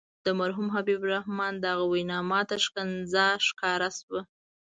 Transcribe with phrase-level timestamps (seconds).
[0.25, 4.21] د مرحوم حبیب الرحمن دغه وینا ماته ښکنځا ښکاره شوه.